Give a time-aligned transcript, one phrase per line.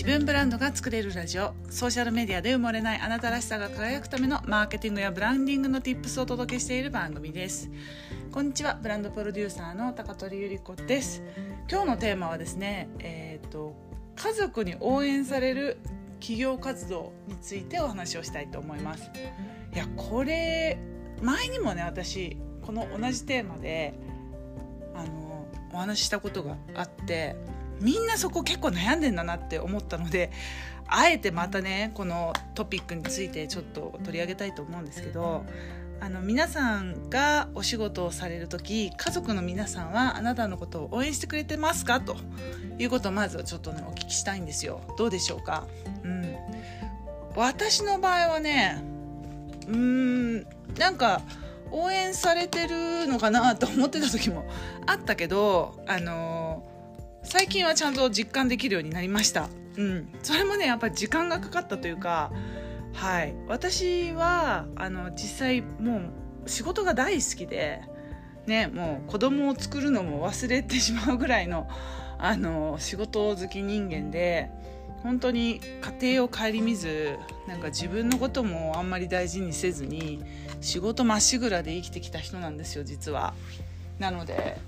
[0.00, 1.52] 自分ブランドが作れるラジオ。
[1.68, 7.68] ソーシャルメディアで埋もれないあなたらしさが輝くためのマーケティングやブランディングの Tips をお届けしている番組です。
[8.32, 8.78] こんにちは。
[8.80, 11.22] ブランドプロデューサーの高取ゆり子です。
[11.70, 13.76] 今日のテーマはですねえっ、ー、と
[14.16, 15.76] 家族に応援される
[16.18, 19.10] 企業活動についてお話をしたいと思います。
[19.74, 20.78] いやこれ
[21.20, 23.92] 前にもね私この同じテーマで
[24.94, 27.36] あのお話ししたことがあって
[27.80, 30.30] みんなそこ結構悩んでんだなって思ったので
[30.86, 35.44] あえてまたねこのトピックについてちょっと取り上げたいと思うんですけど
[36.00, 42.16] あの皆さんがお仕事をされる時家族の皆さんはあなたのことを応援してくれてますかと
[42.78, 44.80] いうことをまずはちょっとねお聞きしたいんですよ。
[44.96, 45.66] どうでしょうか？
[46.02, 46.36] うん。
[47.36, 48.82] 私の場合はね
[49.68, 50.46] うーん
[50.78, 51.20] なんか
[51.70, 54.48] 応援されてるのかなと思ってた時も
[54.86, 56.39] あったけどあの
[57.30, 59.48] 最近はちゃんと実感できるようになりました。
[59.76, 62.32] うん、それもねやっぱり時間がかかったというか、
[62.92, 66.10] はい、私はあの実際も
[66.44, 67.82] う仕事が大好きで、
[68.46, 71.68] ね、もう子供を作るのも忘れてしまうぐらいの
[72.18, 74.50] あの仕事好き人間で
[75.04, 75.60] 本当に
[76.00, 80.20] 家庭を顧みずなんか自分のこともあんまり大事にせずに
[80.60, 83.34] 仕事まっしぐらで生きてきた人なんですよ実は。
[84.00, 84.58] なので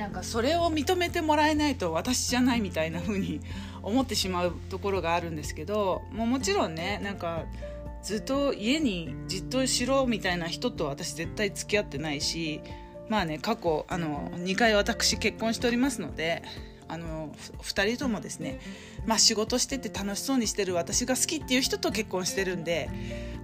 [0.00, 3.38] なんかそれを認めてもらえないと私じゃないみたいな風に
[3.82, 7.44] 思ってしまうところがあるんですけどもうもちろんねなんか
[8.02, 12.62] ずっと家にじっとしろみたいな人と私絶対付き合ってないし
[13.10, 16.42] まあね過去あの2回私結婚しておりますので
[16.88, 17.28] あの
[17.58, 18.58] 2人ともですね、
[19.04, 22.88] まあ、仕事してて楽しそうにしてる私が好きっていう人と結婚してるんで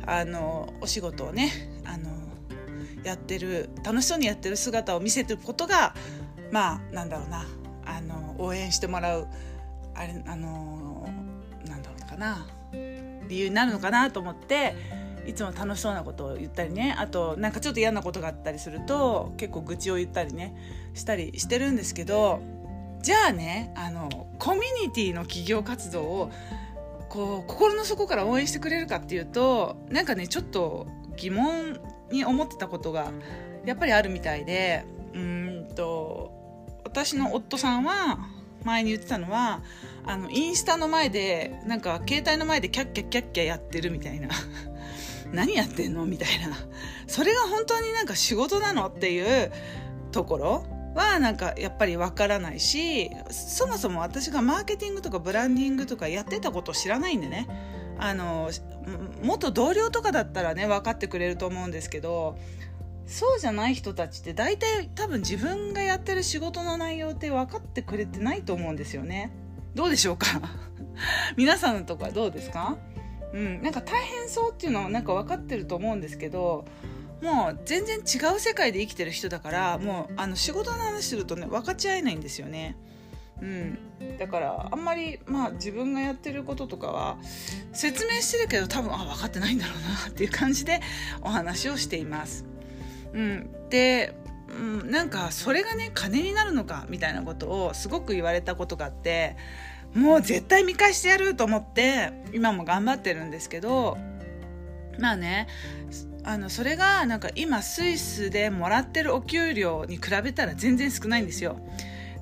[0.07, 1.53] あのお仕事をね
[1.85, 2.11] あの
[3.05, 5.95] やってる楽しそうにやってる姿を見せてることが
[6.51, 7.45] まあなんだろうな。
[7.89, 9.29] あの応援してもらう
[9.95, 11.09] あれあの
[11.69, 12.47] なんだろうかな。
[13.29, 14.75] 理由になるのかなと思って
[15.27, 16.95] いつも楽しそうなことを言ったりね。
[16.99, 20.55] あとなんかちょっと嫌なことがあったりすると結構愚痴を言ったりね。
[20.95, 22.41] したりしてるんですけど
[23.03, 26.31] じゃあねあのコミュニティの企業活動を
[27.09, 31.79] こう心の底から応援してくれるかっていうとなんかねちょっと疑問
[32.11, 33.13] に思ってたことが
[33.65, 34.85] やっぱりあるみたいで
[35.15, 35.46] うん
[36.97, 38.19] 私の夫さんは
[38.65, 39.61] 前に言ってたのは
[40.07, 44.29] あのインスタの前でなんか携帯の前でキャッキャッキャッキャやってるみたいな。
[45.33, 46.57] 何やってんのみたいな。
[47.07, 49.53] それが本当になんか仕事なのっていう
[50.11, 57.47] ところはなんかやっぱりわからないしそもそも私がマーケティングとかブランディングとかやってたことを知らないんでね。
[57.99, 58.51] あの
[59.23, 62.39] 元同僚とかだったらね分かってくれると思うんですけど
[63.07, 69.31] そうじゃない人たちって大体多分自分がやってる仕事の内容って分かってくれてないと思うんですよね。
[69.75, 70.27] どうでしょうか？
[71.37, 72.77] 皆さんとかどうですか？
[73.33, 76.65] うんなんか大変そうっていうのはなんか分かってると思うんですけど
[77.23, 82.77] もう全然違う世界で生きてる人だからもうあの仕事の話するとね分かち合えないんですよね。
[83.41, 83.79] うん、
[84.19, 87.19] だからあんまり、まあ、自分がやってることとかは
[87.75, 90.81] 説明してるけど多分あ分かってないんだろうなっていう感じで
[91.21, 92.47] お話をしています。
[93.17, 94.15] うん、で、
[94.49, 94.53] う
[94.87, 99.37] ん、なんかそれがね金になるのかみたいなことをすごく言われたことがあって
[99.95, 103.97] もう絶対見返してやると思って今も頑張ってるんですけど
[104.99, 105.49] まあね
[106.25, 111.57] あのそれがなんか今スイスでもらってるお給料に比べたら全然少ないんですよ。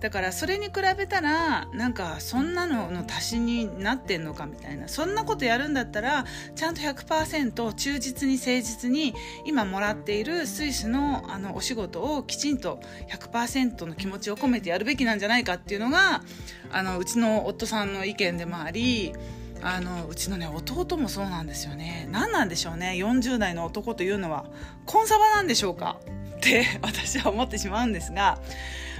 [0.05, 9.15] だからそれに比べたらなんかそんなのの足しになってんのかみたいなそんなことやるんだったらちゃんと100%忠実に誠実に
[9.47, 16.23] 今もらっているスイスのあのお仕事をきちんと100%の気持ちを込めてやるべきなんじゃないかっていうのが
[16.71, 19.15] あのうちの夫さんの意見でもあり
[19.63, 22.07] あのうちのね弟もそうなんですよね。
[22.11, 24.45] 何なんでしょうね40代の男というのは。
[24.85, 25.99] コンサバなんでしょうか？
[26.37, 28.39] って私は思ってしまうんですが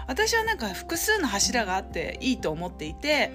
[0.07, 3.33] 私はなんか複数の柱があっていいと思っていて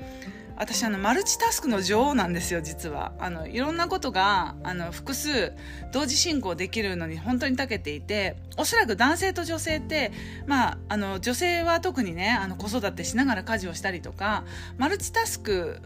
[0.59, 5.53] 私あのマルチタスクの女王なんですよ実はあのいろんなことがあの複数
[5.93, 10.11] 同時進行できるのに本当に長けていておそらく男性と女性って
[10.47, 14.43] まああの女性は特にねあの子育てしながら家事をしたりとか
[14.77, 15.81] マルチタスク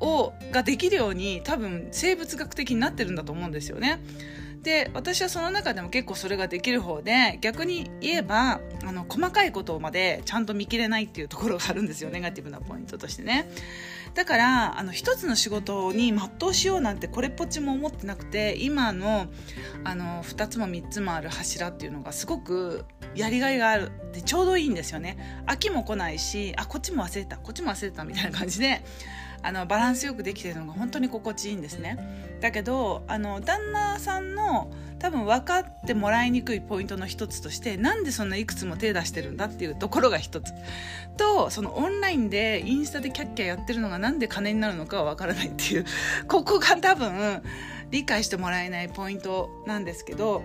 [0.00, 4.00] をができるように多分生物学的になってるんだと思うんですよね。
[4.66, 13.48] で私はその中でも結構それができる方で逆に言えばあの細かいことまでちゃんと見切れないっていうところがあるんですよネガティブなポイントとしてね。
[14.14, 19.26] だからあの一つの仕事に全うしようなんてこれっぽっちも思ってなくて今の
[19.84, 23.92] あの2つも3つもある柱っていうのがすごくやりがいがある。
[24.12, 25.44] でちょうどいいんですよね。
[25.46, 28.82] 飽きも来ないしあこっちも忘れたこっちも忘れたみたいな感じで
[29.46, 31.98] あのバランスよくできてるのが本当に心地いいんですね。
[32.40, 40.52] だけどあの旦那さんの多分分かってもらいにくいポイントの一つとしてなんでそんないくつも手出してるんだっていうところが一つ。
[41.16, 45.84] とそのオンラインでインスタでキャッキャやってるのがなんで金になるのかは分からないっていう。
[46.26, 47.40] ここが多分
[47.92, 50.42] 理解してもらえないポイントなんですけど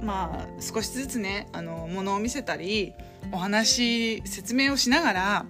[0.00, 2.92] まあ少しずつねあの物を見せたり
[3.32, 5.46] お話説明をしながら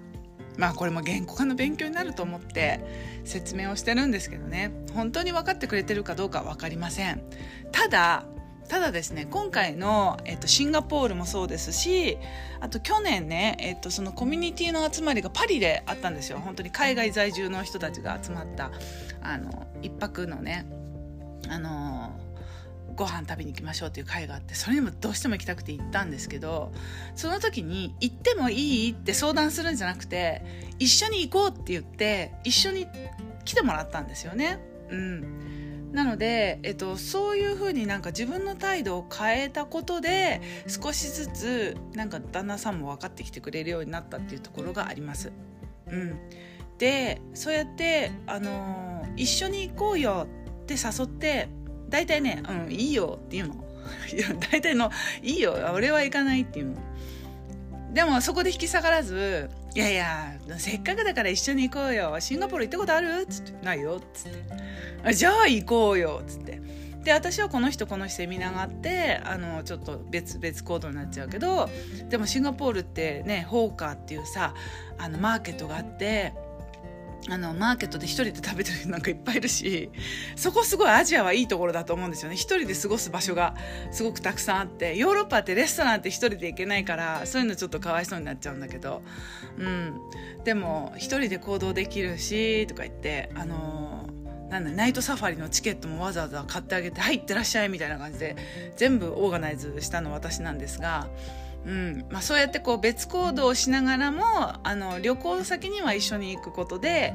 [0.56, 2.80] まあこれも言語化の勉強になると思って
[3.24, 4.72] 説明をしてるんですけどね。
[4.94, 7.22] 本当に分かってくれてるかどうか分かりません。
[7.72, 8.24] ただ
[8.68, 12.18] ただですね今回の、えっと、シンガポールもそうですし
[12.60, 16.38] あと去年ね、えっと、そのコミュニティの集まりがパリであったんですよ。
[16.38, 18.72] 本当に海外在住の人たちが集まった
[19.22, 20.66] あの一泊のね
[21.48, 22.18] あの
[22.96, 26.72] ご飯食べに行きましょうっていう会があってそれにもどうしても行きたくて行ったんですけど
[27.14, 30.44] その時に行ってもいいって相談するんじゃなくて
[30.78, 32.86] 一緒に行こうって言って一緒に
[33.44, 34.58] 来てもらったんですよね。
[34.90, 35.56] うん
[35.92, 45.32] なので、えっと、そういうふうになんか自分の態度を変えたことで少しずつなんか旦那さんも分かってきてくれるようになったっていうところがあります。
[45.88, 46.18] うん、
[46.76, 50.26] でそうやって、あのー、一緒に行こうよ
[50.62, 51.48] って誘って
[51.88, 53.54] 大体ね「うんいいよ」って言うの。
[54.12, 54.90] いや大体の
[55.22, 56.76] 「いいよ俺は行かない」って言うの。
[57.92, 62.16] でもそこで引き下がらず「いやいやせっかくだから一緒に行こうよ。
[62.20, 64.32] シンガポール行ったことある?」っつって「ないよ」っつっ
[65.04, 66.60] て「じゃあ行こうよ」っつって。
[67.06, 71.70] で私はこの人この人セミナーがあってあのちょっと別々行動になっちゃうけど
[72.08, 74.54] でもシンガポールってねホーカーっていうさ
[74.98, 76.32] あのマーケットがあって
[77.28, 79.90] あのマーケットで一人で食べてる人なんかいっぱいいるし
[80.36, 83.54] そこすごいアジアはいいところだと思うんですよね一人で過ごす場所が
[83.90, 89.02] すごくたくさんあってヨーロッパってレストランって一人で行けないからそういうのちょっとかわいそうになっちゃうんだけど、
[89.58, 90.00] うん、
[90.44, 94.08] でも一人で行動できるしとか言ってあの
[94.48, 98.36] なんだナイトサファリのチケットもわざわざ買ってあげて「はい行ってらっしゃい」みたいな感じで
[98.76, 101.08] 全部オーガナイズしたの私なんですが。
[101.66, 104.22] うんまあ、そうやってこう別行動をしながらも
[104.62, 107.14] あの旅行先には一緒に行くことで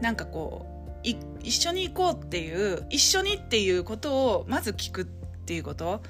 [0.00, 0.80] なんかこう
[1.42, 6.02] 一緒に行こうっていう一緒にっていうことをまず聞くっていうこと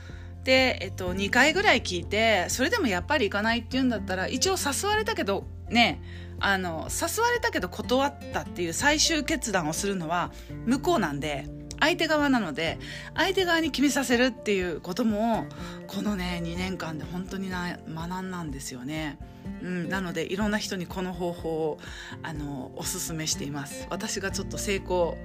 [0.44, 6.02] で、えっと、2回ぐらい聞いてそれでもやっぱり行かないって言うんだったら一応誘われたけどね
[6.38, 10.32] あの誘われたけど断ったっていう最終決断をするのは
[10.66, 11.46] 向こうなんで。
[11.80, 12.78] 相手側なので
[13.14, 15.46] 相手側に決めさせるっていうことも
[15.86, 19.18] このね2年間で本当にな学んだんですよね。
[19.62, 21.78] うん、なのでいろんな人にこの方法を
[22.22, 23.86] あのおすすめしています。
[23.90, 25.16] 私がちょっと成功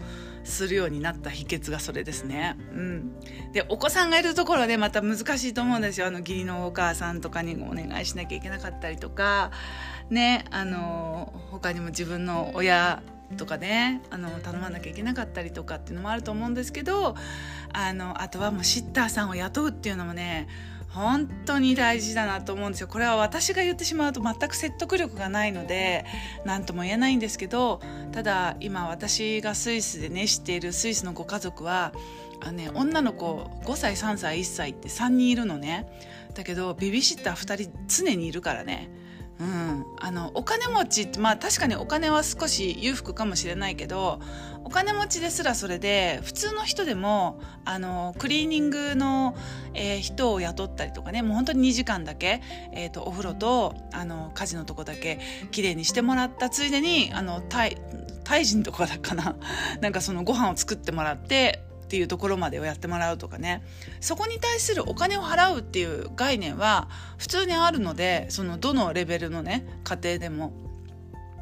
[0.43, 6.07] するようになった秘訣がそれですね、うん、でお子さんがいるところでまた難しいと思うんですよ。
[6.07, 9.51] あの義理のお母さんとかにお願いしなきゃいけなかったりとか
[10.09, 13.01] ねあの他にも自分の親
[13.37, 17.15] とかねあの頼まなきゃいけなかったりとかっていうのもあると思うんですけど
[17.73, 20.47] あのあとはもうシッターさんを雇うっていうのもね
[20.95, 22.87] 本当に大事だなと思うんですよ。
[22.87, 26.05] これは私が言ってしまうと全く説得力がないので
[26.45, 27.81] 何とも言えないんですけど
[28.13, 31.91] ただ今私がスイスでね知っているスイスのご家族は
[32.39, 35.85] あの、ね、女の子5歳3歳1歳って3人いるのね。
[36.33, 38.89] だけどベビーシッター2人常にいるからね。
[39.39, 44.21] うん、あのお金持ちってまあ確かにお金は少し裕福かもしれないけど
[44.63, 49.35] お金持ちですらそれで普通の人でもあのクリーニングの、
[49.73, 55.19] えー、人を雇ったりとかねもう本当に2時間だけ、えーと、お風呂とあの家事のとこだけ
[55.51, 57.77] きれいにしてもらったついでにあのタイ
[58.23, 59.35] タイ人とかだかな。
[59.81, 63.63] なんかそのご飯を作ってもらってっていうところまでをやってもらうとかね
[64.01, 70.53] そこに対するお金を払うっていう概念は普通にあるのでそのどのレベルのね家庭でも。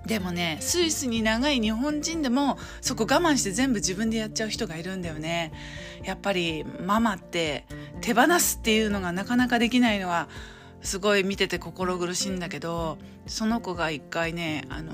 [0.06, 5.54] でもねスイスに長い日本人でもそこ我慢して全部自分でやっちゃう人がいるんだよね
[6.04, 7.66] やっぱりママって
[8.02, 10.28] 手放すっていうのがなかなかできないのは
[10.82, 12.98] すごい見てて心苦しいんだけど
[13.28, 14.94] その子が一回ねあの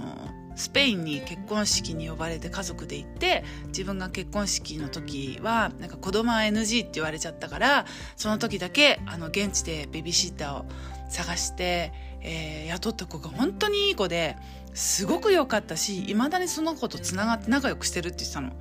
[0.60, 7.86] スペインに結婚式に呼ばれて家族で行って自分が結婚式の時はなんか子供は NG って言われちゃったから
[8.18, 10.66] その時だけあの現地でベビーシッターを
[11.10, 14.36] 探して、えー、雇った子が本当にいい子で
[14.74, 18.52] すごく良かったしいまだにその子とつながって仲良くしてるって言ってたの。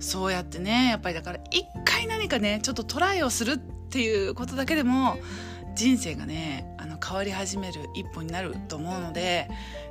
[0.00, 5.18] そうやってねやっぱりだから一回何かねちょっとトライをするっていうことだけでも
[5.74, 9.48] 人生がねあの変わり始める一歩になると思うので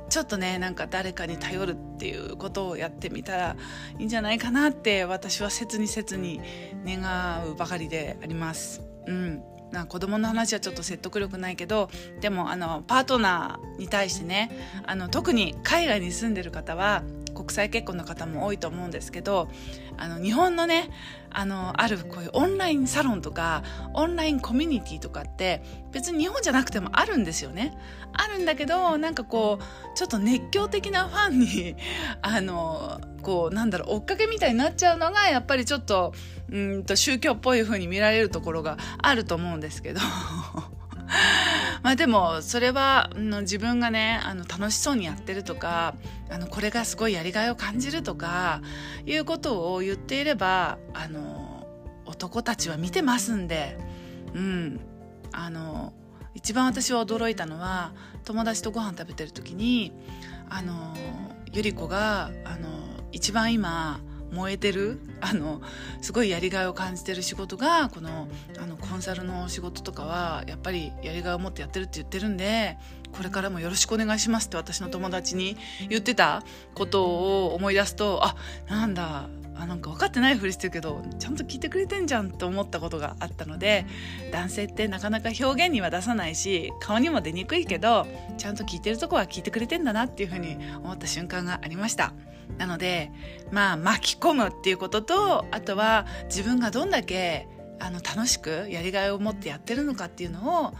[0.08, 3.56] ちょっとねなんか誰かに頼るっていうことをやってみたら
[3.98, 6.40] いいんじゃないかなって私は切に切に
[6.84, 8.82] 願うばかりであります。
[9.06, 14.50] うんな子供の話はちょっと説得力ないけどでもあのパートナーに対してね
[14.86, 17.02] あの特に海外に住んでる方は
[17.38, 19.48] 国際結婚の方も多いと思うんですけど
[19.96, 20.90] あの日本のね
[21.30, 23.62] あのあるこういうオンラインサロンとか
[23.94, 27.78] オンラインコミュニティとかって別に日本じゃなくてもあるんですよね。
[28.12, 31.76] あるんだけどなんかこうちょっと熱狂的なファンに
[32.22, 36.12] あのこうなんだろう追っかけみたいになっちゃうのがやっぱりちょっと
[36.50, 40.00] うんと宗教っぽい風に見られるところがあると思うんですけど。
[41.88, 45.94] まあでもそれはの自分がねあの楽しそうにやってるとか
[46.28, 48.60] あのこれがすごいやりがいを感じるとか
[49.06, 51.66] いうことを言っていればあの
[52.04, 53.78] 男たちは見てますんで
[54.34, 54.80] うん。
[55.32, 55.94] あの
[56.34, 59.94] 一番私は驚いたのは友達とご飯食べてる時に
[60.50, 60.94] あの
[61.52, 62.68] ゆり子があの
[63.12, 64.00] 一番今
[64.32, 65.60] 燃えてるあの
[66.00, 72.76] すごいやりがいを感じてる仕事がこのあのコンサルの仕事とかはやっぱりやりがいを持ってやってるって言ってるんで
[73.16, 75.56] これからもよろしくお願いしますって私の友達に
[75.88, 76.42] 言ってた
[76.74, 78.36] ことを思い出すとあ
[78.68, 79.28] なんだ
[79.60, 83.86] あなんか分かってないふりしてるけどちゃんと聞いてくれてんじゃんと思ったことがあったので
[84.30, 88.06] 男性ってなかなか表現には出さないし顔にも出にくいけど
[88.36, 92.12] ちゃんと聞いてるとこは聞いてくれてんだなっていうふうに思った瞬間がありました。
[92.56, 93.12] なので
[93.50, 97.48] まあ巻き込むっていうこととあとは自分がどんだけ
[97.80, 100.74] あの楽しくやりがいを持ってやってるのかっていうのを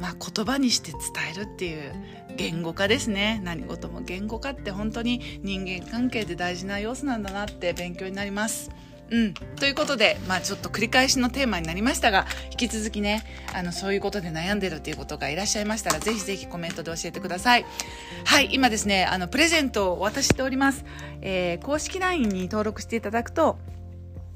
[0.00, 1.00] まあ、言葉にして伝
[1.32, 1.92] えるっていう
[2.36, 8.70] 言語化ですね何事も言語化って本当に人間関係で大事な要素なんだなって勉強になります。
[9.10, 17.66] うん、ということで、まあ、ちょっと繰り返しのテーマになりましたが引き続きねあのそういうことで悩んでるっていうことがいらっしゃいましたらぜひぜひコメントで教えてください
[18.24, 20.84] はい今ですねあのプレゼントをお渡ししております、
[21.20, 23.58] えー、公式 LINE に登録していただくと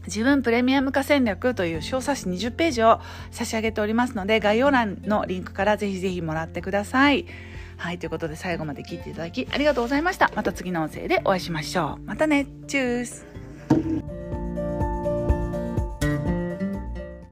[0.08, 7.26] 自分プレミアム化戦略という小冊子20ページを差し上げておりますので、概要欄のリンクからぜひぜひもらってください。
[7.76, 10.32] はい、ということで最後まで聞いていただきありがとうございました。
[10.34, 12.06] また次の音声でお会いしましょう。
[12.06, 12.46] またね。
[12.66, 14.17] チュース